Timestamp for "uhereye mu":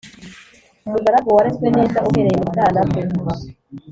2.09-2.47